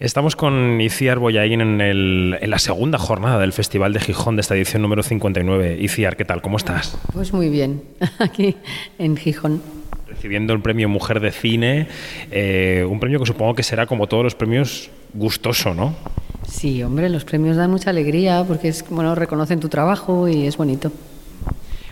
Estamos 0.00 0.36
con 0.36 0.80
Iciar 0.80 1.18
Boyaín 1.18 1.60
en, 1.60 1.80
en, 1.80 2.50
la 2.50 2.60
segunda 2.60 2.98
jornada 2.98 3.40
del 3.40 3.52
Festival 3.52 3.92
de 3.92 3.98
Gijón 3.98 4.36
de 4.36 4.42
esta 4.42 4.54
edición 4.54 4.80
número 4.80 5.02
59. 5.02 5.76
Iciar, 5.80 6.16
¿qué 6.16 6.24
tal? 6.24 6.40
¿Cómo 6.40 6.56
estás? 6.56 6.96
Pues 7.12 7.32
muy 7.32 7.48
bien, 7.48 7.82
aquí 8.20 8.54
en 9.00 9.16
Gijón. 9.16 9.60
Recibiendo 10.06 10.52
el 10.52 10.60
premio 10.60 10.88
Mujer 10.88 11.18
de 11.18 11.32
Cine, 11.32 11.88
eh, 12.30 12.86
un 12.88 13.00
premio 13.00 13.18
que 13.18 13.26
supongo 13.26 13.56
que 13.56 13.64
será 13.64 13.86
como 13.86 14.06
todos 14.06 14.22
los 14.22 14.36
premios 14.36 14.88
gustoso, 15.14 15.74
¿no? 15.74 15.96
Sí, 16.46 16.80
hombre, 16.84 17.08
los 17.08 17.24
premios 17.24 17.56
dan 17.56 17.72
mucha 17.72 17.90
alegría 17.90 18.44
porque 18.46 18.68
es, 18.68 18.88
bueno, 18.88 19.16
reconocen 19.16 19.58
tu 19.58 19.68
trabajo 19.68 20.28
y 20.28 20.46
es 20.46 20.56
bonito. 20.56 20.92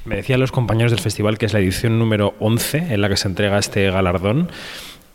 Me 0.05 0.15
decían 0.15 0.39
los 0.39 0.53
compañeros 0.53 0.93
del 0.93 1.01
festival 1.01 1.39
que 1.39 1.47
es 1.47 1.53
la 1.53 1.59
edición 1.59 1.99
número 1.99 2.35
11 2.39 2.95
en 2.95 3.01
la 3.01 3.09
que 3.09 3.17
se 3.17 3.27
entrega 3.27 3.59
este 3.59 3.91
galardón. 3.91 4.49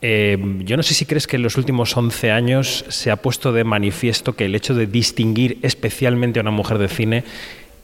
Eh, 0.01 0.37
yo 0.65 0.77
no 0.77 0.83
sé 0.83 0.93
si 0.93 1.05
crees 1.05 1.27
que 1.27 1.35
en 1.35 1.43
los 1.43 1.57
últimos 1.57 1.95
11 1.95 2.31
años 2.31 2.85
se 2.89 3.11
ha 3.11 3.17
puesto 3.17 3.53
de 3.53 3.63
manifiesto 3.63 4.35
que 4.35 4.45
el 4.45 4.55
hecho 4.55 4.73
de 4.73 4.87
distinguir 4.87 5.59
especialmente 5.61 6.39
a 6.39 6.41
una 6.41 6.51
mujer 6.51 6.79
de 6.79 6.87
cine 6.87 7.23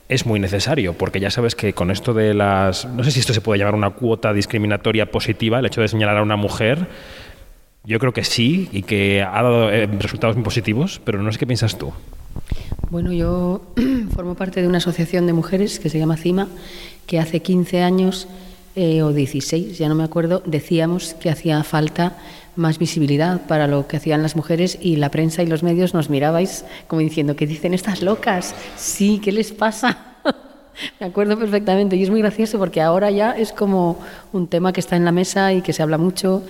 es 0.09 0.25
muy 0.25 0.39
necesario, 0.39 0.93
porque 0.93 1.19
ya 1.19 1.29
sabes 1.29 1.53
que 1.53 1.73
con 1.73 1.91
esto 1.91 2.13
de 2.13 2.33
las... 2.33 2.85
No 2.85 3.03
sé 3.03 3.11
si 3.11 3.19
esto 3.19 3.33
se 3.33 3.41
puede 3.41 3.59
llamar 3.59 3.75
una 3.75 3.89
cuota 3.91 4.33
discriminatoria 4.33 5.11
positiva, 5.11 5.59
el 5.59 5.65
hecho 5.65 5.81
de 5.81 5.89
señalar 5.89 6.17
a 6.17 6.23
una 6.23 6.37
mujer, 6.37 6.87
yo 7.83 7.99
creo 7.99 8.13
que 8.13 8.23
sí 8.23 8.69
y 8.71 8.83
que 8.83 9.21
ha 9.21 9.41
dado 9.41 9.71
eh, 9.71 9.85
resultados 9.85 10.35
muy 10.35 10.43
positivos, 10.43 11.01
pero 11.03 11.21
no 11.21 11.31
sé 11.31 11.37
qué 11.37 11.47
piensas 11.47 11.77
tú. 11.77 11.93
Bueno, 12.89 13.11
yo 13.11 13.61
formo 14.15 14.35
parte 14.35 14.61
de 14.61 14.67
una 14.67 14.77
asociación 14.77 15.27
de 15.27 15.33
mujeres 15.33 15.79
que 15.79 15.89
se 15.89 15.99
llama 15.99 16.17
CIMA, 16.17 16.47
que 17.05 17.19
hace 17.19 17.41
15 17.41 17.81
años 17.81 18.27
eh, 18.79 19.01
o 19.01 19.11
16, 19.11 19.75
ya 19.75 19.89
no 19.89 19.95
me 19.95 20.03
acuerdo, 20.03 20.43
decíamos 20.45 21.15
que 21.15 21.31
hacía 21.31 21.63
falta 21.63 22.15
más 22.55 22.77
visibilidad 22.77 23.41
para 23.47 23.65
lo 23.65 23.87
que 23.87 23.97
hacían 23.97 24.21
las 24.21 24.35
mujeres 24.35 24.77
y 24.79 24.97
la 24.97 25.09
prensa 25.09 25.41
y 25.41 25.47
los 25.47 25.63
medios 25.63 25.95
nos 25.95 26.11
mirabais 26.11 26.63
como 26.85 27.01
diciendo, 27.01 27.35
¿qué 27.35 27.47
dicen 27.47 27.73
estas 27.73 28.03
locas? 28.03 28.53
Sí, 28.75 29.19
¿qué 29.23 29.31
les 29.31 29.51
pasa? 29.51 29.97
Me 30.99 31.07
acuerdo 31.07 31.39
perfectamente 31.39 31.95
y 31.95 32.03
es 32.03 32.11
muy 32.11 32.21
gracioso 32.21 32.59
porque 32.59 32.79
ahora 32.79 33.09
ya 33.09 33.31
es 33.31 33.51
como 33.51 33.97
un 34.31 34.45
tema 34.45 34.71
que 34.73 34.79
está 34.79 34.95
en 34.95 35.05
la 35.05 35.11
mesa 35.11 35.53
y 35.53 35.63
que 35.63 35.73
se 35.73 35.81
habla 35.81 35.97
mucho, 35.97 36.43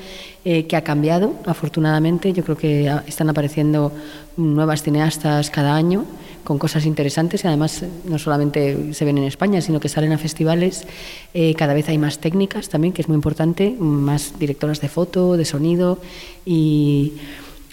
eh, 0.43 0.67
que 0.67 0.75
ha 0.75 0.83
cambiado 0.83 1.33
afortunadamente. 1.45 2.33
Yo 2.33 2.43
creo 2.43 2.57
que 2.57 2.93
están 3.07 3.29
apareciendo 3.29 3.93
nuevas 4.35 4.83
cineastas 4.83 5.49
cada 5.49 5.75
año 5.75 6.03
con 6.47 6.59
cosas 6.59 6.85
interesantes 6.85 7.43
y 7.43 7.47
además 7.47 7.83
no 8.05 8.17
solamente 8.17 8.93
se 8.93 9.03
ven 9.03 9.17
en 9.17 9.25
España, 9.25 9.59
sino 9.59 9.81
que 9.81 9.89
salen 9.89 10.13
a 10.13 10.17
festivales. 10.17 10.87
Eh, 11.33 11.53
cada 11.55 11.73
vez 11.73 11.89
hay 11.89 11.97
más 11.97 12.19
técnicas 12.19 12.69
también, 12.69 12.93
que 12.93 13.01
es 13.01 13.09
muy 13.09 13.15
importante, 13.15 13.75
más 13.77 14.39
directoras 14.39 14.79
de 14.79 14.87
foto, 14.87 15.35
de 15.35 15.43
sonido 15.43 15.99
y, 16.45 17.15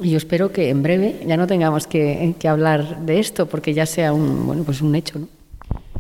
yo 0.01 0.17
espero 0.17 0.51
que 0.51 0.71
en 0.71 0.83
breve 0.83 1.21
ya 1.25 1.37
no 1.37 1.47
tengamos 1.47 1.87
que, 1.87 2.35
que, 2.41 2.49
hablar 2.49 3.07
de 3.07 3.21
esto 3.21 3.47
porque 3.47 3.75
ya 3.75 3.87
sea 3.87 4.13
un, 4.13 4.45
bueno, 4.45 4.65
pues 4.65 4.83
un 4.83 4.93
hecho. 4.97 5.21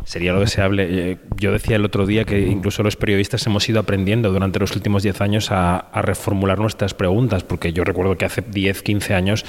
Sería 0.05 0.35
lo 0.35 0.41
deseable. 0.41 0.87
Eh, 1.13 1.17
yo 1.37 1.51
decía 1.51 1.77
el 1.77 1.85
otro 1.85 2.05
día 2.05 2.25
que 2.25 2.39
incluso 2.39 2.83
los 2.83 2.95
periodistas 2.95 3.47
hemos 3.47 3.67
ido 3.69 3.81
aprendiendo 3.81 4.31
durante 4.31 4.59
los 4.59 4.77
últimos 4.77 5.03
10 5.03 5.21
años 5.23 5.51
a, 5.51 5.87
reformular 5.95 6.59
nuestras 6.59 6.93
preguntas, 6.93 7.43
porque 7.43 7.73
yo 7.73 7.85
recuerdo 7.85 8.17
que 8.19 8.27
hace 8.27 8.43
10, 8.43 8.83
15 8.83 9.15
años 9.15 9.45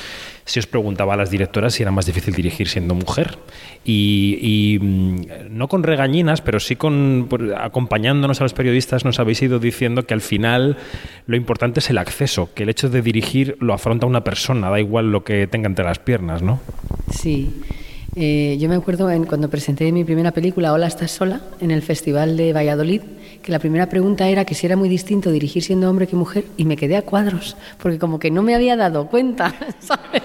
se 0.45 0.59
os 0.59 0.67
preguntaba 0.67 1.15
a 1.15 1.17
las 1.17 1.29
directoras 1.29 1.73
si 1.73 1.83
era 1.83 1.91
más 1.91 2.05
difícil 2.05 2.33
dirigir 2.33 2.69
siendo 2.69 2.95
mujer. 2.95 3.37
Y, 3.83 4.79
mm, 4.81 5.21
no 5.49 5.67
con 5.67 5.83
regañinas, 5.83 6.41
pero 6.41 6.61
sí 6.61 6.77
con 6.77 7.27
acompañándonos 7.57 8.39
a 8.39 8.45
los 8.45 8.53
periodistas 8.53 9.03
nos 9.03 9.19
habéis 9.19 9.41
ido 9.41 9.59
diciendo 9.59 10.05
que 10.07 10.13
al 10.13 10.21
final 10.21 10.77
lo 11.27 11.35
importante 11.35 11.81
es 11.81 11.89
el 11.89 11.97
acceso, 11.97 12.49
que 12.53 12.63
el 12.63 12.69
hecho 12.69 12.89
de 12.89 13.01
dirigir 13.01 13.57
lo 13.59 13.73
afronta 13.73 14.05
una 14.05 14.23
persona, 14.23 14.69
da 14.69 14.79
igual 14.79 15.11
lo 15.11 15.25
que 15.25 15.47
tenga 15.47 15.67
entre 15.67 15.83
las 15.83 15.99
piernas, 15.99 16.41
¿no? 16.41 16.61
Sí. 17.11 17.61
Eh, 18.17 18.55
yo 18.61 18.69
me 18.69 18.75
acuerdo 18.75 19.11
en, 19.11 19.25
cuando 19.25 19.49
presenté 19.49 19.91
mi 19.91 20.05
primera 20.05 20.31
película, 20.31 20.71
Hola, 20.71 20.87
estás 20.87 21.11
sola, 21.11 21.41
en 21.59 21.69
el 21.69 21.81
Festival 21.81 22.37
de 22.37 22.53
Valladolid, 22.53 23.01
que 23.43 23.51
la 23.51 23.59
primera 23.59 23.89
pregunta 23.89 24.29
era 24.29 24.45
que 24.45 24.55
si 24.55 24.65
era 24.65 24.77
muy 24.77 24.87
distinto 24.87 25.31
dirigir 25.31 25.61
siendo 25.61 25.89
hombre 25.89 26.07
que 26.07 26.15
mujer, 26.15 26.45
y 26.55 26.63
me 26.63 26.77
quedé 26.77 26.95
a 26.95 27.01
cuadros, 27.01 27.57
porque 27.77 27.99
como 27.99 28.17
que 28.17 28.31
no 28.31 28.41
me 28.41 28.55
había 28.55 28.77
dado 28.77 29.07
cuenta, 29.07 29.53
¿sabes? 29.79 30.23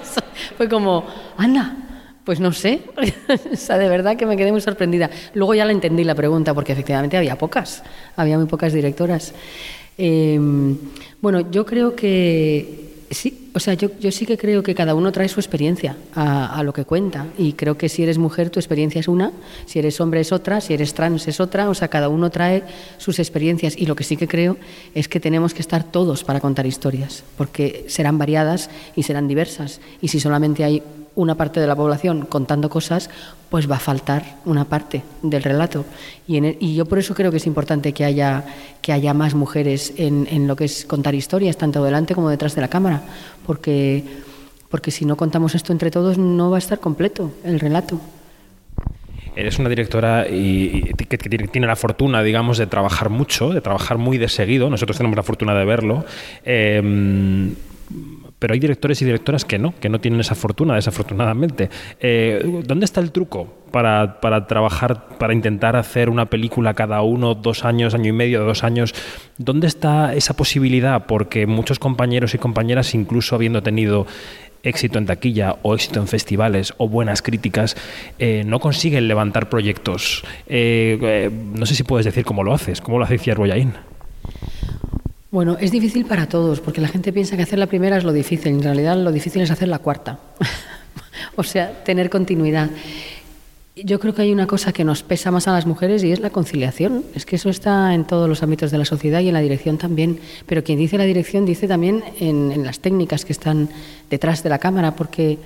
Fue 0.57 0.69
como, 0.69 1.05
anda, 1.37 1.77
pues 2.23 2.39
no 2.39 2.53
sé, 2.53 2.83
o 3.53 3.57
sea, 3.57 3.77
de 3.77 3.89
verdad 3.89 4.17
que 4.17 4.25
me 4.25 4.37
quedé 4.37 4.53
muy 4.53 4.61
sorprendida. 4.61 5.11
Luego 5.35 5.55
ya 5.55 5.65
la 5.65 5.73
entendí 5.73 6.05
la 6.05 6.15
pregunta, 6.15 6.55
porque 6.55 6.73
efectivamente 6.73 7.17
había 7.17 7.37
pocas, 7.37 7.83
había 8.15 8.39
muy 8.39 8.47
pocas 8.47 8.73
directoras. 8.73 9.35
Em, 9.99 10.79
bueno, 11.21 11.51
yo 11.51 11.67
creo 11.67 11.97
que 11.97 12.90
Sí, 13.11 13.51
o 13.55 13.59
sea, 13.59 13.75
yo, 13.75 13.91
yo, 13.99 14.13
sí 14.13 14.25
que 14.25 14.39
creo 14.39 14.63
que 14.63 14.73
cada 14.73 14.95
uno 14.95 15.11
trae 15.11 15.29
su 15.29 15.41
experiencia 15.41 15.97
a, 16.15 16.63
lo 16.63 16.73
que 16.73 16.85
cuenta. 16.85 17.27
Y 17.37 17.55
creo 17.55 17.77
que 17.77 17.89
si 17.89 18.05
eres 18.05 18.19
mujer 18.19 18.51
tu 18.51 18.61
experiencia 18.61 19.01
es 19.01 19.09
una, 19.09 19.33
si 19.67 19.81
eres 19.81 20.01
hombre 20.01 20.21
es 20.21 20.31
otra, 20.31 20.61
si 20.61 20.75
eres 20.75 20.95
trans 20.95 21.27
es 21.27 21.41
otra, 21.41 21.69
o 21.69 21.75
sea, 21.75 21.89
cada 21.89 22.09
uno 22.09 22.31
trae 22.31 22.63
sus 22.99 23.19
experiencias. 23.19 23.77
Y 23.77 23.87
lo 23.87 23.97
que 23.97 24.05
sí 24.05 24.17
que 24.17 24.29
creo 24.29 24.57
es 24.95 25.09
que 25.09 25.19
tenemos 25.19 25.55
que 25.55 25.61
estar 25.61 25.83
todos 25.83 26.23
para 26.23 26.39
contar 26.39 26.67
historias, 26.67 27.25
porque 27.37 27.85
serán 27.89 28.17
variadas 28.17 28.71
y 28.95 29.03
serán 29.03 29.27
diversas. 29.27 29.81
Y 30.01 30.07
si 30.07 30.21
solamente 30.21 30.63
hay 30.63 30.81
una 31.21 31.35
parte 31.35 31.61
de 31.61 31.67
la 31.67 31.77
población 31.77 32.27
contando 32.27 32.69
cosas, 32.71 33.11
pues 33.51 33.71
va 33.71 33.77
a 33.77 33.81
faltar 33.81 34.39
una 34.45 34.65
parte 34.65 35.03
del 35.23 35.43
relato. 35.43 35.85
Y, 36.27 36.39
e, 36.39 36.75
yo 36.75 36.87
por 36.87 36.99
eso 36.99 37.15
creo 37.15 37.31
que 37.31 37.37
es 37.37 37.47
importante 37.47 37.93
que 37.93 38.05
haya, 38.05 38.45
que 38.81 38.93
haya 38.93 39.13
más 39.13 39.35
mujeres 39.35 39.93
en, 39.97 40.27
en, 40.31 40.47
lo 40.47 40.57
que 40.57 40.65
es 40.65 40.85
contar 40.85 41.15
historias, 41.15 41.57
tanto 41.57 41.85
delante 41.85 42.15
como 42.15 42.31
detrás 42.31 42.55
de 42.55 42.63
la 42.63 42.69
cámara, 42.69 43.03
porque, 43.47 44.05
porque 44.71 44.91
si 44.91 45.05
no 45.05 45.17
contamos 45.17 45.55
esto 45.55 45.73
entre 45.73 45.91
todos 45.91 46.17
no 46.17 46.51
va 46.51 46.57
a 46.57 46.59
estar 46.59 46.81
completo 46.81 47.33
el 47.45 47.61
relato. 47.61 48.01
Eres 49.37 49.59
una 49.59 49.69
directora 49.69 50.27
y, 50.29 50.93
que, 50.95 51.19
tiene 51.19 51.67
la 51.67 51.77
fortuna, 51.77 52.23
digamos, 52.23 52.59
de 52.59 52.67
trabajar 52.67 53.11
mucho, 53.11 53.51
de 53.51 53.61
trabajar 53.61 53.97
muy 53.97 54.19
de 54.19 54.29
seguido. 54.29 54.71
Nosotros 54.71 54.97
tenemos 54.97 55.17
la 55.17 55.23
fortuna 55.23 55.55
de 55.55 55.65
verlo. 55.65 56.05
Eh, 56.45 57.53
pero 58.41 58.55
hay 58.55 58.59
directores 58.59 59.01
y 59.03 59.05
directoras 59.05 59.45
que 59.45 59.59
no, 59.59 59.75
que 59.79 59.89
no 59.89 60.01
tienen 60.01 60.19
esa 60.19 60.35
fortuna, 60.35 60.75
desafortunadamente. 60.75 61.69
Eh, 62.01 62.63
¿Dónde 62.67 62.87
está 62.87 63.01
el 63.01 63.13
truco 63.13 63.53
para, 63.71 64.21
para, 64.21 64.47
trabajar, 64.47 65.19
para 65.19 65.35
intentar 65.35 65.77
hacer 65.77 66.09
una 66.09 66.27
película 66.27 66.75
cada 66.75 67.03
uno, 67.03 67.35
dos 67.35 67.65
años, 67.65 67.95
año 67.95 68.09
y 68.09 68.13
medio, 68.13 68.43
dos 68.43 68.65
años? 68.65 68.95
¿Dónde 69.37 69.67
está 69.67 70.15
esa 70.15 70.35
posibilidad? 70.35 71.07
Porque 71.07 71.47
muchos 71.47 71.79
compañeros 71.79 72.35
y 72.35 72.39
compañeras, 72.39 72.95
incluso 72.95 73.37
habiendo 73.37 73.63
tenido 73.63 74.07
éxito 74.63 74.99
en 74.99 75.07
taquilla 75.07 75.57
o 75.63 75.75
éxito 75.75 76.01
en 76.01 76.09
festivales 76.09 76.73
o 76.79 76.89
buenas 76.89 77.21
críticas, 77.21 77.77
eh, 78.19 78.43
no 78.47 78.59
consiguen 78.59 79.07
levantar 79.07 79.51
proyectos. 79.51 80.25
Eh, 80.47 81.31
no 81.55 81.67
sé 81.67 81.75
si 81.75 81.83
puedes 81.83 82.07
decir 82.07 82.25
cómo 82.25 82.43
lo 82.43 82.55
haces, 82.55 82.81
cómo 82.81 82.99
lo 82.99 83.05
hace 83.05 83.19
Ciar 83.19 83.37
Boyaín. 83.37 83.75
Bueno, 85.31 85.57
es 85.61 85.71
difícil 85.71 86.07
para 86.07 86.29
todos, 86.29 86.61
porque 86.61 86.81
la 86.81 86.89
gente 86.89 87.13
piensa 87.13 87.37
que 87.37 87.45
hacer 87.45 87.61
la 87.61 87.67
primera 87.67 87.97
es 87.97 88.03
lo 88.03 88.13
difícil. 88.13 88.49
En 88.49 88.63
realidad, 88.65 88.97
lo 88.97 89.13
difícil 89.13 89.43
es 89.43 89.51
hacer 89.53 89.69
la 89.69 89.79
cuarta. 89.79 90.19
o 91.37 91.45
sea, 91.45 91.85
tener 91.85 92.11
continuidad. 92.11 92.69
Yo 93.77 94.01
creo 94.01 94.13
que 94.13 94.23
hay 94.23 94.33
una 94.33 94.49
cosa 94.49 94.73
que 94.73 94.83
nos 94.85 95.05
pesa 95.05 95.31
más 95.31 95.47
a 95.47 95.53
las 95.53 95.67
mujeres 95.67 96.03
y 96.03 96.11
es 96.11 96.19
la 96.19 96.31
conciliación. 96.31 97.05
Es 97.15 97.27
que 97.27 97.37
eso 97.37 97.49
está 97.49 97.95
en 97.95 98.07
todos 98.07 98.29
los 98.29 98.43
ámbitos 98.43 98.73
de 98.73 98.79
la 98.79 98.85
sociedad 98.85 99.21
y 99.21 99.29
en 99.29 99.35
la 99.35 99.41
dirección 99.41 99.79
también. 99.79 100.19
Pero 100.47 100.65
quien 100.65 100.81
dice 100.81 100.99
la 100.99 101.05
dirección 101.05 101.47
dice 101.47 101.69
también 101.69 102.03
en, 102.19 102.65
las 102.65 102.81
técnicas 102.81 103.25
que 103.25 103.33
están 103.33 103.69
detrás 104.11 104.43
de 104.43 104.51
la 104.51 104.59
cámara, 104.59 104.97
porque 104.97 105.39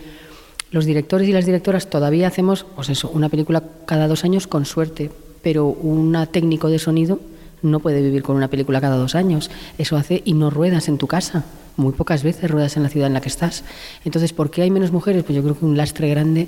los 0.71 0.87
directores 0.87 1.29
y 1.29 1.33
las 1.33 1.45
directoras 1.45 1.91
todavía 1.91 2.27
hacemos, 2.27 2.65
pues 2.75 2.89
eso, 2.89 3.11
una 3.11 3.29
película 3.29 3.63
cada 3.85 4.09
dos 4.09 4.25
años 4.25 4.47
con 4.47 4.65
suerte, 4.65 5.11
pero 5.43 5.67
un 5.67 6.17
técnico 6.33 6.71
de 6.71 6.79
sonido 6.79 7.21
no 7.65 7.81
puede 7.81 8.03
vivir 8.03 8.23
con 8.23 8.37
una 8.37 8.49
película 8.49 8.81
cada 8.81 8.97
dos 8.97 9.15
años. 9.15 9.51
Eso 9.79 9.97
hace 9.97 10.23
y 10.25 10.35
no 10.35 10.51
ruedas 10.51 10.89
en 10.89 10.99
tu 10.99 11.07
casa. 11.07 11.45
Muy 11.77 11.93
pocas 11.93 12.23
veces 12.23 12.51
ruedas 12.51 12.77
en 12.77 12.85
la 12.85 12.89
ciudad 12.89 13.09
en 13.09 13.15
la 13.15 13.21
que 13.21 13.29
estás. 13.29 13.65
Entonces, 14.05 14.33
¿por 14.33 14.51
qué 14.51 14.63
hay 14.63 14.71
menos 14.71 14.93
mujeres? 14.93 15.25
Pues 15.25 15.35
yo 15.35 15.43
creo 15.43 15.59
que 15.59 15.65
un 15.65 15.77
lastre 15.77 16.09
grande 16.09 16.47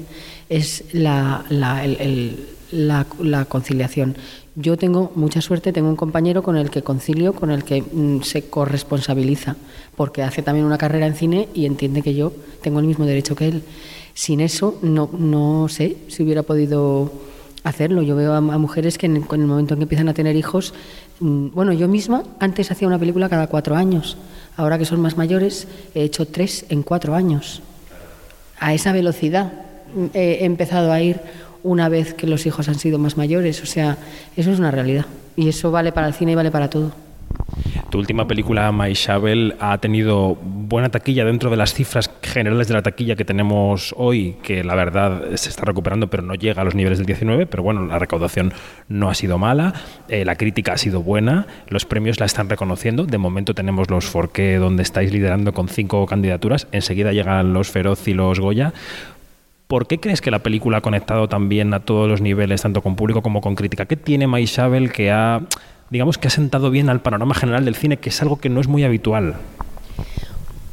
es 0.49 0.85
la, 0.93 1.45
la, 1.51 3.45
conciliación. 3.47 4.17
Yo 4.55 4.77
tengo 4.77 5.11
mucha 5.17 5.41
suerte, 5.41 5.73
tengo 5.73 5.89
un 5.89 5.97
compañero 5.97 6.43
con 6.43 6.57
el 6.57 6.71
que 6.71 6.83
concilio, 6.83 7.33
con 7.33 7.51
el 7.51 7.65
que 7.65 7.83
mm, 7.83 8.23
se 8.23 8.49
corresponsabiliza, 8.49 9.57
porque 9.97 10.23
hace 10.23 10.43
también 10.43 10.65
una 10.65 10.79
carrera 10.79 11.07
en 11.07 11.15
cine 11.15 11.49
y 11.55 11.67
entiende 11.67 12.03
que 12.03 12.15
yo 12.15 12.33
tengo 12.63 12.79
el 12.79 12.87
mismo 12.87 13.05
derecho 13.05 13.35
que 13.35 13.49
él. 13.49 13.63
Sin 14.15 14.41
eso, 14.41 14.79
no, 14.81 15.11
no 15.13 15.69
sé 15.69 15.97
si 16.09 16.23
hubiera 16.23 16.43
podido 16.43 17.11
hacerlo. 17.67 18.03
Yo 18.03 18.17
veo 18.17 18.33
a, 18.35 18.41
mujeres 18.41 18.97
que 18.97 19.07
en 19.07 19.17
el, 19.17 19.47
momento 19.47 19.75
en 19.75 19.81
que 19.81 19.85
empiezan 19.85 20.09
a 20.09 20.15
tener 20.15 20.37
hijos, 20.37 20.73
mm, 21.21 21.49
bueno, 21.53 21.73
yo 21.73 21.89
misma 21.89 22.23
antes 22.39 22.71
hacía 22.71 22.89
una 22.89 22.99
película 22.99 23.29
cada 23.29 23.49
cuatro 23.49 23.77
años. 23.77 24.17
Ahora 24.57 24.79
que 24.79 24.85
son 24.85 25.01
más 25.01 25.17
mayores, 25.17 25.69
he 25.95 26.03
hecho 26.03 26.27
tres 26.27 26.65
en 26.69 26.83
cuatro 26.83 27.15
años. 27.15 27.63
A 28.59 28.73
esa 28.73 28.93
velocidad 28.93 29.53
mm, 29.95 30.07
he 30.15 30.45
empezado 30.45 30.93
a 30.93 31.01
ir 31.01 31.21
una 31.63 31.89
vez 31.89 32.15
que 32.15 32.27
los 32.27 32.47
hijos 32.47 32.69
han 32.69 32.77
sido 32.77 32.99
más 32.99 33.17
mayores. 33.17 33.63
O 33.63 33.67
sea, 33.67 33.99
eso 34.37 34.53
es 34.53 34.59
una 34.59 34.71
realidad. 34.71 35.07
Y 35.35 35.49
eso 35.49 35.71
vale 35.71 35.93
para 35.93 36.07
el 36.07 36.15
cine 36.15 36.33
y 36.33 36.35
vale 36.37 36.51
para 36.51 36.71
todo. 36.71 36.93
Tu 37.91 37.99
última 37.99 38.27
película, 38.27 38.71
My 38.73 38.93
Shovel, 38.93 39.55
ha 39.61 39.79
tenido 39.79 40.37
buena 40.69 40.89
taquilla 40.89 41.25
dentro 41.25 41.51
de 41.51 41.57
las 41.57 41.75
cifras 41.75 42.11
generales 42.23 42.69
de 42.69 42.75
la 42.75 42.83
taquilla 42.83 43.17
que 43.17 43.25
tenemos 43.25 43.95
hoy, 43.97 44.37
que 44.43 44.65
la 44.65 44.75
verdad 44.75 45.35
se 45.35 45.49
está 45.49 45.65
recuperando, 45.65 46.09
pero 46.09 46.23
no 46.23 46.35
llega 46.35 46.63
a 46.63 46.65
los 46.65 46.75
niveles 46.75 46.99
del 46.99 47.07
19, 47.07 47.47
pero 47.47 47.63
bueno, 47.63 47.87
la 47.87 47.99
recaudación 47.99 48.53
no 48.89 49.09
ha 49.09 49.15
sido 49.15 49.39
mala, 49.39 49.75
eh, 50.09 50.25
la 50.25 50.37
crítica 50.37 50.73
ha 50.73 50.79
sido 50.79 51.03
buena, 51.03 51.47
los 51.69 51.85
premios 51.85 52.21
la 52.21 52.27
están 52.27 52.49
reconociendo, 52.49 53.05
de 53.05 53.19
momento 53.19 53.55
tenemos 53.55 53.91
los 53.91 54.07
Forqué 54.07 54.57
donde 54.57 54.83
estáis 54.83 55.13
liderando 55.13 55.53
con 55.53 55.69
cinco 55.69 56.05
candidaturas, 56.07 56.67
enseguida 56.73 57.13
llegan 57.13 57.53
los 57.53 57.71
Feroz 57.71 58.07
y 58.09 58.15
los 58.15 58.41
Goya. 58.41 58.73
¿Por 59.67 59.87
qué 59.87 59.99
crees 59.99 60.21
que 60.21 60.31
la 60.31 60.41
película 60.41 60.79
ha 60.79 60.81
conectado 60.81 61.29
también 61.29 61.75
a 61.75 61.81
todos 61.81 62.09
los 62.09 62.21
niveles, 62.21 62.63
tanto 62.63 62.83
con 62.83 62.95
público 62.95 63.23
como 63.23 63.41
con 63.41 63.57
crítica? 63.57 63.87
¿Qué 63.87 63.97
tiene 63.97 64.29
Maisabel 64.29 64.93
que 64.93 65.11
ha, 65.11 65.41
digamos, 65.91 66.19
que 66.19 66.29
ha 66.29 66.31
sentado 66.31 66.71
bien 66.71 66.89
al 66.89 67.01
panorama 67.01 67.35
general 67.35 67.65
del 67.65 67.75
cine, 67.75 67.97
que 67.97 68.11
es 68.11 68.23
algo 68.23 68.39
que 68.39 68.49
no 68.49 68.61
es 68.61 68.69
muy 68.69 68.85
habitual? 68.85 69.35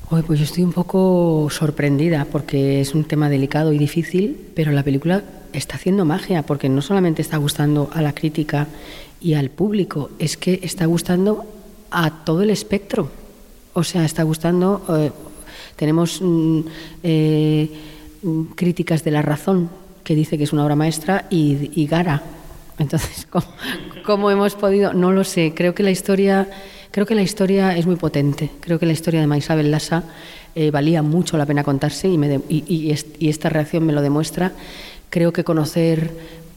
Hoy, 0.09 0.21
pues 0.21 0.39
yo 0.39 0.45
estoy 0.45 0.63
un 0.63 0.73
poco 0.73 1.47
sorprendida 1.49 2.25
porque 2.31 2.81
es 2.81 2.93
un 2.93 3.03
tema 3.03 3.29
delicado 3.29 3.73
y 3.73 3.77
difícil, 3.77 4.37
pero 4.55 4.71
la 4.71 4.83
película 4.83 5.23
está 5.53 5.75
haciendo 5.75 6.05
magia 6.05 6.43
porque 6.43 6.69
no 6.69 6.81
solamente 6.81 7.21
está 7.21 7.37
gustando 7.37 7.89
a 7.93 8.01
la 8.01 8.13
crítica 8.13 8.67
y 9.21 9.33
al 9.33 9.49
público, 9.49 10.11
es 10.19 10.37
que 10.37 10.59
está 10.63 10.85
gustando 10.85 11.45
a 11.91 12.23
todo 12.23 12.43
el 12.43 12.49
espectro. 12.49 13.09
O 13.73 13.83
sea, 13.83 14.05
está 14.05 14.23
gustando. 14.23 14.85
Eh, 14.89 15.11
tenemos. 15.75 16.19
Mm, 16.21 16.61
eh, 17.03 17.69
críticas 18.55 19.03
de 19.03 19.11
La 19.11 19.21
Razón, 19.21 19.69
que 20.03 20.15
dice 20.15 20.37
que 20.37 20.43
es 20.43 20.53
una 20.53 20.63
obra 20.63 20.75
maestra, 20.75 21.25
y, 21.29 21.85
Gara. 21.87 22.23
Entonces, 22.79 23.27
¿cómo, 24.05 24.31
hemos 24.31 24.55
podido? 24.55 24.93
No 24.93 25.11
lo 25.11 25.23
sé. 25.23 25.53
Creo 25.55 25.75
que 25.75 25.83
la 25.83 25.91
historia, 25.91 26.49
creo 26.93 27.07
que 27.07 27.15
la 27.15 27.23
historia 27.23 27.75
es 27.75 27.87
muy 27.87 27.95
potente. 27.95 28.51
Creo 28.59 28.77
que 28.77 28.85
la 28.85 28.93
historia 28.93 29.19
de 29.19 29.25
Maisabel 29.25 29.71
Lassa 29.71 30.03
eh, 30.53 30.69
valía 30.69 31.01
mucho 31.01 31.39
la 31.39 31.45
pena 31.47 31.63
contarse 31.63 32.07
y, 32.07 32.19
me 32.19 32.39
y, 32.47 32.95
esta 33.19 33.49
reacción 33.49 33.83
me 33.83 33.93
lo 33.93 34.01
demuestra. 34.03 34.51
Creo 35.09 35.33
que 35.33 35.43
conocer, 35.43 36.11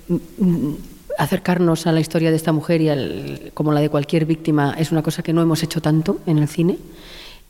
mm, 0.09 0.15
mm, 0.15 0.77
acercarnos 1.17 1.87
a 1.87 1.93
la 1.93 2.00
historia 2.00 2.29
de 2.29 2.37
esta 2.37 2.53
mujer 2.53 2.83
y 2.83 3.50
como 3.55 3.73
la 3.73 3.81
de 3.81 3.88
cualquier 3.88 4.27
víctima 4.27 4.77
es 4.79 4.93
una 4.93 5.03
cosa 5.03 5.23
que 5.23 5.33
no 5.33 5.41
hemos 5.41 5.62
hecho 5.62 5.81
tanto 5.81 6.21
en 6.27 6.37
el 6.37 6.49
cine. 6.49 6.77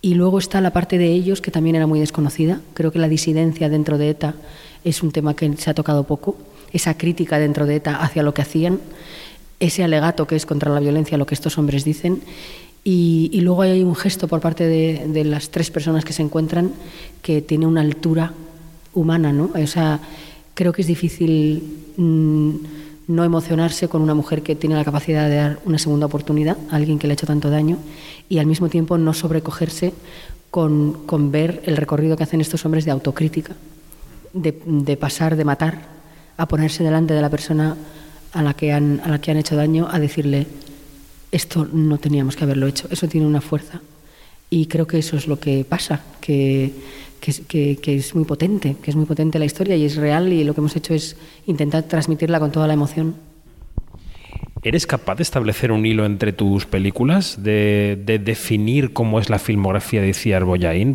Y 0.01 0.15
luego 0.15 0.39
está 0.39 0.61
la 0.61 0.73
parte 0.73 0.97
de 0.97 1.11
ellos, 1.11 1.41
que 1.41 1.51
también 1.51 1.75
era 1.75 1.89
muy 1.89 1.99
desconocida. 1.99 2.61
Creo 2.75 2.93
que 2.93 3.01
la 3.01 3.09
disidencia 3.09 3.69
dentro 3.69 3.99
de 3.99 4.11
ETA 4.11 4.35
es 4.85 5.03
un 5.03 5.11
tema 5.11 5.35
que 5.35 5.53
se 5.57 5.71
ha 5.71 5.75
tocado 5.75 6.05
poco. 6.05 6.37
Esa 6.73 6.97
crítica 6.97 7.41
dentro 7.41 7.67
de 7.67 7.77
ETA 7.77 7.97
hacia 7.97 8.23
lo 8.23 8.33
que 8.33 8.43
hacían, 8.43 8.79
ese 9.59 9.83
alegato 9.83 10.29
que 10.29 10.37
es 10.37 10.47
contra 10.47 10.71
la 10.71 10.79
violencia, 10.79 11.19
lo 11.19 11.27
que 11.27 11.35
estos 11.35 11.59
hombres 11.59 11.85
dicen. 11.85 12.23
Y, 12.89 13.41
luego 13.41 13.63
hay 13.63 13.83
un 13.83 13.97
gesto 13.97 14.29
por 14.29 14.41
parte 14.41 14.65
de, 14.65 15.25
las 15.25 15.51
tres 15.51 15.73
personas 15.73 16.05
que 16.05 16.13
se 16.13 16.23
encuentran 16.23 16.71
que 17.21 17.43
tiene 17.43 17.67
una 17.67 17.81
altura 17.81 18.33
humana, 18.95 19.33
¿no? 19.33 19.51
O 19.61 19.67
sea, 19.67 19.99
creo 20.55 20.73
que 20.73 20.83
es 20.83 20.89
difícil. 20.89 21.65
Mm, 21.97 22.51
no 23.09 23.25
emocionarse 23.25 23.89
con 23.89 24.03
una 24.03 24.15
mujer 24.15 24.43
que 24.43 24.55
tiene 24.55 24.77
la 24.77 24.85
capacidad 24.85 25.29
de 25.29 25.37
dar 25.37 25.59
una 25.65 25.79
segunda 25.79 26.07
oportunidad 26.07 26.57
a 26.71 26.77
alguien 26.77 26.99
que 26.99 27.07
le 27.07 27.13
ha 27.13 27.15
hecho 27.15 27.27
tanto 27.27 27.51
daño 27.51 27.79
y 28.29 28.39
al 28.39 28.47
mismo 28.47 28.69
tiempo 28.69 28.99
no 28.99 29.15
sobrecogerse 29.15 29.93
con, 30.51 31.07
ver 31.31 31.63
el 31.67 31.77
recorrido 31.77 32.17
que 32.17 32.25
hacen 32.25 32.41
estos 32.41 32.65
hombres 32.65 32.85
de 32.85 32.91
autocrítica, 32.91 33.55
de, 34.33 34.97
pasar 34.97 35.37
de 35.37 35.45
matar 35.45 35.83
a 36.37 36.49
ponerse 36.49 36.83
delante 36.83 37.15
de 37.15 37.23
la 37.23 37.31
persona 37.31 37.77
a 38.33 38.43
la, 38.43 38.55
que 38.55 38.73
han, 38.73 39.01
a 39.05 39.09
la 39.09 39.21
que 39.21 39.31
han 39.31 39.37
hecho 39.37 39.55
daño, 39.55 39.87
a 39.89 40.01
decirle, 40.01 40.49
esto 41.37 41.69
no 41.71 41.99
teníamos 41.99 42.37
que 42.37 42.45
haberlo 42.45 42.67
hecho, 42.67 42.89
eso 42.91 43.09
tiene 43.09 43.27
una 43.27 43.41
fuerza. 43.41 43.81
Y 44.49 44.67
creo 44.67 44.87
que 44.87 44.99
eso 44.99 45.17
es 45.17 45.27
lo 45.27 45.41
que 45.41 45.65
pasa, 45.65 46.03
que 46.21 46.73
que, 47.21 47.97
es 47.97 48.15
muy 48.15 48.25
potente, 48.25 48.77
que 48.83 48.91
es 48.91 48.97
muy 48.97 49.07
potente 49.07 49.39
la 49.39 49.45
historia 49.45 49.77
y 49.77 49.85
es 49.85 49.97
real 49.97 50.33
y 50.33 50.45
lo 50.45 50.55
que 50.55 50.61
hemos 50.61 50.77
hecho 50.77 50.95
es 50.95 51.17
intentar 51.47 51.85
transmitirla 51.85 52.39
con 52.41 52.53
toda 52.53 52.67
la 52.67 52.75
emoción. 52.75 53.17
¿Eres 54.67 54.85
capaz 54.85 55.15
de 55.15 55.23
establecer 55.23 55.71
un 55.71 55.87
hilo 55.87 56.05
entre 56.05 56.33
tus 56.33 56.67
películas, 56.67 57.41
de, 57.41 58.03
definir 58.21 58.93
cómo 58.93 59.21
es 59.21 59.31
la 59.31 59.39
filmografía 59.39 60.03
de 60.03 60.13
Ciar? 60.13 60.45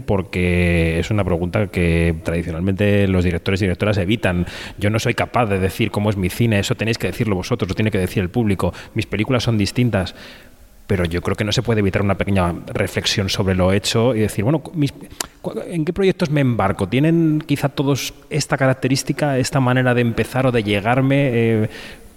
Porque 0.06 1.00
es 1.00 1.10
una 1.10 1.24
pregunta 1.24 1.68
que 1.68 2.14
tradicionalmente 2.22 3.08
los 3.08 3.24
directores 3.24 3.62
y 3.62 3.64
directoras 3.64 3.98
evitan. 3.98 4.46
Yo 4.78 4.90
no 4.90 5.00
soy 5.00 5.14
capaz 5.14 5.46
de 5.46 5.58
decir 5.58 5.90
cómo 5.90 6.10
es 6.10 6.18
mi 6.18 6.30
cine, 6.30 6.60
eso 6.60 6.76
tenéis 6.76 6.98
que 6.98 7.08
decirlo 7.08 7.38
vosotros, 7.38 7.70
lo 7.70 7.74
tiene 7.74 7.92
que 7.92 7.98
decir 7.98 8.22
el 8.22 8.30
público. 8.30 8.74
Mis 8.94 9.06
películas 9.06 9.44
son 9.44 9.58
distintas 9.58 10.16
pero 10.86 11.06
yo 11.06 11.22
creo 11.22 11.38
que 11.38 11.46
no 11.46 11.54
se 11.54 11.62
puede 11.62 11.80
evitar 11.80 12.02
una 12.02 12.16
pequeña 12.16 12.54
reflexión 12.74 13.30
sobre 13.30 13.56
lo 13.56 13.72
hecho 13.72 14.14
y 14.14 14.20
decir, 14.20 14.44
bueno, 14.44 14.62
¿en 15.66 15.86
qué 15.86 15.94
proyectos 15.94 16.30
me 16.30 16.42
embarco? 16.42 16.90
¿Tienen 16.90 17.42
quizá 17.46 17.70
todos 17.70 18.14
esta 18.30 18.58
característica, 18.58 19.38
esta 19.38 19.62
manera 19.62 19.94
de 19.94 20.02
empezar 20.02 20.48
o 20.48 20.52
de 20.52 20.64
llegarme? 20.64 21.30
Eh, 21.32 21.70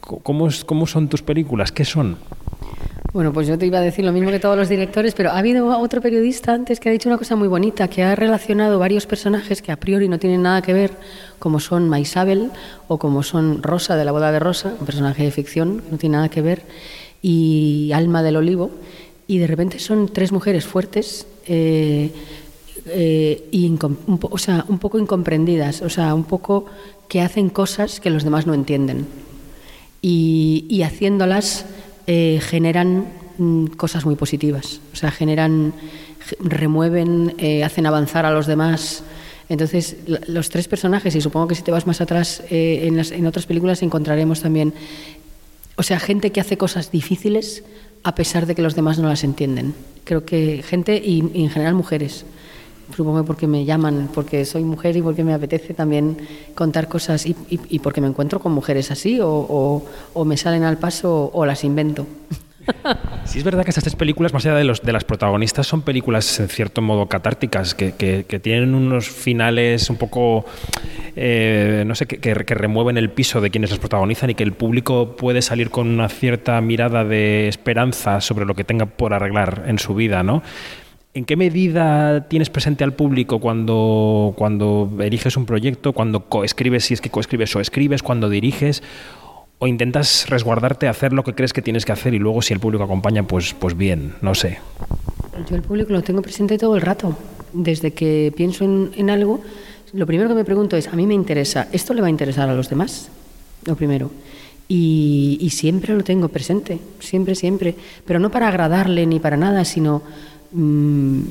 ¿cómo, 0.05 0.49
¿Cómo 0.67 0.87
son 0.87 1.09
tus 1.09 1.23
películas? 1.23 1.73
¿Qué 1.73 1.85
son? 1.85 2.17
Bueno, 3.15 3.33
pues 3.33 3.47
yo 3.47 3.57
te 3.57 3.65
iba 3.65 3.79
a 3.79 3.81
decir 3.81 4.05
lo 4.05 4.11
mismo 4.11 4.33
que 4.33 4.41
todos 4.41 4.57
los 4.57 4.69
directores, 4.69 5.15
pero 5.15 5.31
ha 5.31 5.39
habido 5.39 5.79
otro 5.79 6.01
periodista 6.01 6.53
antes 6.53 6.81
que 6.81 6.89
ha 6.89 6.93
dicho 6.93 7.09
una 7.09 7.17
cosa 7.17 7.37
muy 7.37 7.47
bonita, 7.47 7.87
que 7.87 8.03
ha 8.03 8.17
relacionado 8.17 8.81
varios 8.81 9.07
personajes 9.07 9.63
que 9.63 9.71
a 9.71 9.77
priori 9.77 10.09
no 10.09 10.19
tienen 10.19 10.43
nada 10.43 10.63
que 10.63 10.73
ver, 10.73 10.91
como 11.39 11.61
son 11.61 11.89
Maisabel 11.89 12.51
o 12.89 12.99
como 12.99 13.23
son 13.23 13.63
Rosa 13.63 13.95
de 13.95 14.05
la 14.05 14.11
boda 14.11 14.33
de 14.33 14.41
Rosa, 14.41 14.75
un 14.81 14.85
personaje 14.85 15.23
de 15.23 15.31
ficción 15.31 15.85
no 15.93 15.97
tiene 15.97 16.17
nada 16.17 16.29
que 16.29 16.43
ver, 16.43 16.63
y 17.23 17.93
Alma 17.95 18.25
del 18.25 18.35
Olivo, 18.35 18.73
y 19.29 19.39
de 19.39 19.47
repente 19.47 19.79
son 19.79 20.09
tres 20.09 20.33
mujeres 20.33 20.65
fuertes 20.65 21.29
eh, 21.47 22.11
eh, 22.87 23.49
y 23.53 23.69
un, 23.69 23.79
o 24.23 24.39
sea, 24.39 24.65
un 24.69 24.81
poco 24.81 24.99
incomprendidas, 24.99 25.83
o 25.83 25.89
sea, 25.89 26.17
un 26.17 26.25
poco 26.25 26.67
que 27.07 27.21
hacen 27.21 27.49
cosas 27.49 28.01
que 28.01 28.11
los 28.11 28.25
demás 28.25 28.45
no 28.45 28.55
entienden. 28.55 29.07
Y, 30.07 30.83
haciéndolas 30.83 31.65
eh, 32.07 32.39
generan 32.43 33.07
mm, 33.39 33.67
cosas 33.77 34.05
muy 34.05 34.17
positivas, 34.17 34.81
o 34.93 34.97
sea, 34.97 35.11
generan, 35.11 35.73
remueven, 36.41 37.35
hacen 37.65 37.87
avanzar 37.87 38.27
a 38.27 38.31
los 38.31 38.47
demás. 38.47 39.03
Entonces, 39.49 39.97
los 40.27 40.51
tres 40.51 40.69
personajes, 40.69 41.15
y 41.15 41.21
supongo 41.21 41.49
que 41.49 41.55
si 41.55 41.63
te 41.63 41.71
vas 41.71 41.87
más 41.87 42.01
atrás 42.01 42.43
en, 42.51 42.99
en, 42.99 43.27
otras 43.27 43.47
películas 43.47 43.83
encontraremos 43.83 44.41
también 44.41 44.73
o 45.77 45.83
sea, 45.83 45.99
gente 45.99 46.31
que 46.31 46.41
hace 46.41 46.57
cosas 46.57 46.91
difíciles 46.91 47.65
a 48.03 48.15
pesar 48.15 48.47
de 48.47 48.55
que 48.55 48.63
los 48.63 48.75
demás 48.75 48.99
no 48.99 49.09
las 49.09 49.25
entienden. 49.25 49.75
Creo 50.05 50.25
que 50.25 50.63
gente 50.63 50.97
y, 51.05 51.21
en 51.21 51.51
general 51.51 51.75
mujeres. 51.75 52.25
Supongo 52.95 53.25
porque 53.25 53.47
me 53.47 53.65
llaman, 53.65 54.09
porque 54.15 54.45
soy 54.45 54.65
mujer 54.65 54.97
y 54.97 55.03
porque 55.03 55.25
me 55.25 55.35
apetece 55.35 55.75
también 55.75 56.17
contar 56.55 56.89
cosas 56.89 57.27
y, 57.27 57.79
porque 57.79 58.01
me 58.01 58.09
encuentro 58.09 58.41
con 58.41 58.53
mujeres 58.53 58.91
así 58.91 59.19
o, 59.21 59.83
o 60.13 60.25
me 60.25 60.37
salen 60.37 60.65
al 60.65 60.79
paso 60.79 61.31
o 61.33 61.47
las 61.47 61.65
invento. 61.65 62.07
Sí, 63.25 63.39
es 63.39 63.45
verdad 63.45 63.65
que 63.65 63.71
estas 63.71 63.85
tres 63.85 63.97
películas, 63.97 64.33
más 64.33 64.45
allá 64.45 64.57
de, 64.57 64.65
los, 64.65 64.83
de 64.83 64.93
las 64.93 65.05
protagonistas, 65.05 65.67
son 65.67 65.83
películas 65.83 66.39
en 66.41 66.49
cierto 66.49 66.83
modo 66.83 67.07
catárticas, 67.07 67.75
que, 67.75 67.93
que, 67.93 68.39
tienen 68.39 68.75
unos 68.75 69.09
finales 69.09 69.89
un 69.89 69.97
poco, 69.97 70.45
eh, 71.17 71.85
no 71.87 71.95
sé, 71.95 72.07
que, 72.07 72.19
que, 72.19 72.55
remueven 72.55 72.99
el 72.99 73.11
piso 73.11 73.41
de 73.41 73.51
quienes 73.51 73.71
las 73.71 73.79
protagonizan 73.79 74.31
y 74.31 74.35
que 74.35 74.43
el 74.43 74.53
público 74.53 75.17
puede 75.17 75.43
salir 75.43 75.71
con 75.71 75.89
una 75.89 76.09
cierta 76.09 76.61
mirada 76.61 77.05
de 77.05 77.49
esperanza 77.49 78.21
sobre 78.21 78.45
lo 78.45 78.55
que 78.55 78.65
tenga 78.65 78.87
por 78.87 79.15
arreglar 79.15 79.65
en 79.67 79.79
su 79.79 79.95
vida, 79.95 80.23
¿no? 80.23 80.43
¿En 81.15 81.25
qué 81.25 81.37
medida 81.37 82.29
tienes 82.29 82.51
presente 82.51 82.83
al 82.83 82.93
público 82.93 83.39
cuando, 83.39 84.35
cuando 84.37 84.91
eliges 85.01 85.37
un 85.37 85.47
proyecto, 85.47 85.93
cuando 85.93 86.29
coescribes, 86.29 86.87
si 86.87 86.95
es 86.95 87.01
que 87.01 87.09
coescribes 87.11 87.55
o 87.55 87.61
escribes, 87.61 88.03
cuando 88.03 88.29
diriges? 88.29 88.83
o 89.59 89.67
intentas 89.67 90.29
resguardarte, 90.29 90.89
hacer 90.89 91.13
lo 91.13 91.25
que 91.25 91.35
crees 91.35 91.53
que 91.53 91.63
tienes 91.63 91.85
que 91.85 91.93
hacer 91.93 92.13
y 92.13 92.19
luego 92.19 92.43
si 92.43 92.53
el 92.53 92.61
público 92.61 92.85
acompaña, 92.85 93.23
pues, 93.27 93.55
pues 93.55 93.77
bien, 93.77 94.15
no 94.21 94.35
sé. 94.35 94.59
Yo 95.49 95.57
el 95.57 95.63
público 95.63 95.93
lo 95.93 96.03
tengo 96.03 96.23
presente 96.23 96.59
todo 96.59 96.77
el 96.77 96.83
rato. 96.83 97.17
Desde 97.53 97.93
que 97.93 98.33
pienso 98.37 98.65
en, 98.65 99.11
algo, 99.11 99.41
lo 99.93 100.07
primero 100.07 100.29
que 100.29 100.35
me 100.35 100.45
pregunto 100.45 100.77
es, 100.77 100.89
a 100.89 100.97
mí 100.97 101.07
me 101.07 101.15
interesa, 101.15 101.69
¿esto 101.73 101.95
le 101.95 102.01
va 102.01 102.09
a 102.09 102.11
interesar 102.11 102.49
a 102.49 102.55
los 102.55 102.69
demás? 102.69 103.09
Lo 103.65 103.77
primero. 103.77 104.11
Y, 104.67 105.49
siempre 105.51 105.95
lo 105.95 106.03
tengo 106.03 106.29
presente, 106.29 106.79
siempre, 106.99 107.35
siempre. 107.35 107.75
Pero 108.07 108.19
no 108.19 108.31
para 108.31 108.49
agradarle 108.49 109.07
ni 109.07 109.19
para 109.19 109.37
nada, 109.37 109.65
sino... 109.65 110.03
Mm, 110.53 111.23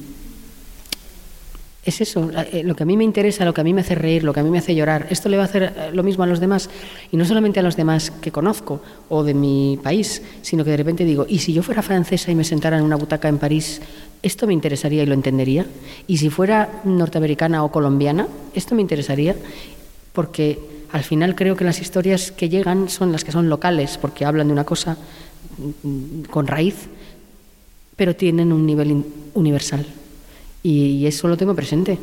es 1.86 2.00
eso, 2.00 2.30
eh, 2.32 2.64
lo 2.64 2.76
que 2.76 2.84
a 2.84 2.86
mí 2.86 2.96
me 2.96 3.04
interesa, 3.04 3.44
lo 3.44 3.54
que 3.54 3.60
a 3.60 3.64
mí 3.64 3.74
me 3.74 3.82
hace 3.82 3.96
reír, 3.96 4.24
lo 4.24 4.32
que 4.32 4.40
a 4.40 4.44
mí 4.44 4.50
me 4.50 4.58
hace 4.58 4.74
llorar. 4.74 5.08
Esto 5.10 5.28
le 5.28 5.36
va 5.36 5.44
a 5.44 5.46
hacer 5.48 5.64
eh, 5.64 5.90
lo 5.92 6.02
mismo 6.02 6.24
a 6.24 6.28
los 6.28 6.40
demás, 6.40 6.70
y 7.12 7.18
no 7.18 7.26
solamente 7.26 7.60
a 7.60 7.64
los 7.64 7.76
demás 7.76 8.10
que 8.10 8.32
conozco 8.32 8.82
o 9.10 9.24
de 9.24 9.34
mi 9.34 9.78
país, 9.84 10.22
sino 10.42 10.64
que 10.64 10.72
de 10.72 10.78
repente 10.78 11.04
digo, 11.04 11.26
¿y 11.28 11.40
si 11.40 11.52
yo 11.52 11.62
fuera 11.62 11.82
francesa 11.82 12.32
y 12.32 12.36
me 12.36 12.46
sentara 12.46 12.78
en 12.78 12.84
una 12.84 12.96
butaca 12.96 13.28
en 13.28 13.38
París, 13.38 13.82
esto 14.22 14.48
me 14.48 14.54
interesaría 14.54 15.04
y 15.04 15.06
lo 15.06 15.14
entendería? 15.14 15.66
¿Y 16.08 16.18
si 16.18 16.30
fuera 16.30 16.82
norteamericana 16.86 17.66
o 17.66 17.72
colombiana, 17.72 18.28
esto 18.54 18.76
me 18.76 18.82
interesaría? 18.82 19.36
Porque 20.14 20.60
al 20.94 21.04
final 21.04 21.36
creo 21.36 21.58
que 21.58 21.66
las 21.66 21.82
historias 21.82 22.32
que 22.32 22.48
llegan 22.48 22.88
son 22.88 23.12
las 23.12 23.26
que 23.26 23.34
son 23.34 23.50
locales, 23.50 23.98
porque 23.98 24.24
hablan 24.24 24.48
de 24.48 24.54
una 24.54 24.64
cosa 24.64 24.96
mm, 25.58 26.30
con 26.30 26.48
raíz, 26.48 26.88
pero 27.96 28.16
tienen 28.16 28.52
un 28.52 28.66
nivel 28.66 29.04
universal. 29.34 29.86
y 30.62 31.06
eso 31.06 31.28
lo 31.28 31.36
tengo 31.36 31.54
presente 31.56 31.98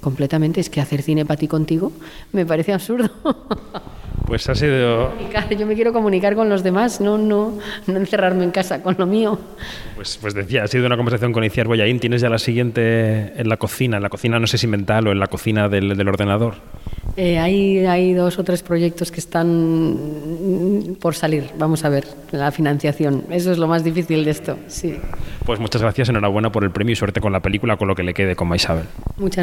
completamente. 0.00 0.60
Es 0.60 0.70
que 0.70 0.80
hacer 0.80 1.02
cine 1.02 1.24
para 1.24 1.36
ti 1.36 1.48
contigo 1.48 1.92
me 2.32 2.46
parece 2.46 2.72
absurdo. 2.72 3.10
Pues 4.26 4.48
ha 4.48 4.56
sido... 4.56 5.12
Yo 5.56 5.66
me 5.66 5.76
quiero 5.76 5.92
comunicar 5.92 6.34
con 6.34 6.48
los 6.48 6.64
demás, 6.64 7.00
no, 7.00 7.16
no, 7.16 7.58
no 7.86 7.96
encerrarme 7.96 8.42
en 8.42 8.50
casa 8.50 8.82
con 8.82 8.96
lo 8.98 9.06
mío. 9.06 9.38
Pues, 9.94 10.18
pues 10.20 10.34
decía, 10.34 10.64
ha 10.64 10.66
sido 10.66 10.86
una 10.86 10.96
conversación 10.96 11.32
con 11.32 11.44
Iciar 11.44 11.68
Boyaín. 11.68 12.00
¿Tienes 12.00 12.22
ya 12.22 12.28
la 12.28 12.40
siguiente 12.40 13.40
en 13.40 13.48
la 13.48 13.56
cocina? 13.56 13.98
En 13.98 14.02
la 14.02 14.08
cocina, 14.08 14.40
no 14.40 14.48
sé 14.48 14.58
si 14.58 14.66
mental 14.66 15.06
o 15.06 15.12
en 15.12 15.20
la 15.20 15.28
cocina 15.28 15.68
del, 15.68 15.96
del 15.96 16.08
ordenador. 16.08 16.54
Eh, 17.16 17.38
hay, 17.38 17.78
hay 17.86 18.12
dos 18.12 18.38
o 18.38 18.44
tres 18.44 18.62
proyectos 18.62 19.10
que 19.10 19.20
están 19.20 20.96
por 21.00 21.14
salir. 21.14 21.50
Vamos 21.58 21.84
a 21.84 21.88
ver, 21.88 22.04
la 22.30 22.50
financiación. 22.52 23.24
Eso 23.30 23.52
es 23.52 23.58
lo 23.58 23.66
más 23.68 23.84
difícil 23.84 24.24
de 24.24 24.30
esto. 24.30 24.58
Sí. 24.68 24.96
Pues 25.44 25.58
muchas 25.58 25.80
gracias, 25.80 26.08
enhorabuena 26.10 26.52
por 26.52 26.64
el 26.64 26.70
premio 26.70 26.92
y 26.92 26.96
suerte 26.96 27.20
con 27.20 27.32
la 27.32 27.40
película, 27.40 27.76
con 27.76 27.88
lo 27.88 27.94
que 27.94 28.02
le 28.02 28.12
quede 28.12 28.36
con 28.36 28.54
Isabel. 28.54 28.84
Muchas 29.16 29.34